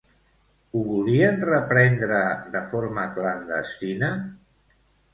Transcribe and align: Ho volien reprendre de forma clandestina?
Ho 0.71 0.81
volien 0.87 1.37
reprendre 1.51 2.23
de 2.57 2.65
forma 2.75 3.07
clandestina? 3.21 4.15